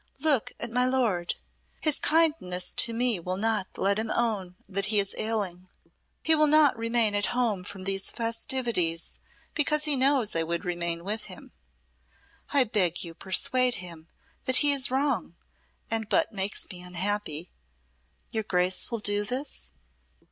"Look 0.19 0.53
at 0.59 0.71
my 0.71 0.87
lord. 0.87 1.35
His 1.79 1.99
kindness 1.99 2.73
to 2.73 2.91
me 2.91 3.19
will 3.19 3.37
not 3.37 3.77
let 3.77 3.99
him 3.99 4.09
own 4.09 4.55
that 4.67 4.87
he 4.87 4.97
is 4.97 5.13
ailing. 5.15 5.69
He 6.23 6.33
will 6.33 6.47
not 6.47 6.75
remain 6.75 7.13
at 7.13 7.27
home 7.37 7.63
from 7.63 7.83
these 7.83 8.09
festivities 8.09 9.19
because 9.53 9.83
he 9.83 9.95
knows 9.95 10.35
I 10.35 10.41
would 10.41 10.65
remain 10.65 11.03
with 11.03 11.25
him. 11.25 11.51
I 12.49 12.63
beg 12.63 13.03
you 13.03 13.13
persuade 13.13 13.75
him 13.75 14.07
that 14.45 14.57
he 14.65 14.71
is 14.71 14.89
wrong 14.89 15.35
and 15.91 16.09
but 16.09 16.31
makes 16.33 16.67
me 16.71 16.81
unhappy. 16.81 17.51
Your 18.31 18.41
Grace 18.41 18.89
will 18.89 19.01
do 19.01 19.23
this?" 19.23 19.69